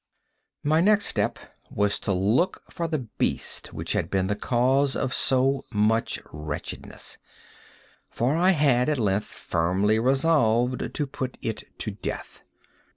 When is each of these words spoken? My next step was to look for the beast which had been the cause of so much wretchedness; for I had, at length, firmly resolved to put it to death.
My 0.63 0.81
next 0.81 1.05
step 1.05 1.37
was 1.69 1.99
to 1.99 2.11
look 2.11 2.63
for 2.71 2.87
the 2.87 3.07
beast 3.19 3.71
which 3.71 3.93
had 3.93 4.09
been 4.09 4.25
the 4.25 4.35
cause 4.35 4.95
of 4.95 5.13
so 5.13 5.63
much 5.71 6.19
wretchedness; 6.33 7.19
for 8.09 8.35
I 8.35 8.49
had, 8.49 8.89
at 8.89 8.97
length, 8.97 9.27
firmly 9.27 9.99
resolved 9.99 10.91
to 10.91 11.05
put 11.05 11.37
it 11.43 11.77
to 11.77 11.91
death. 11.91 12.41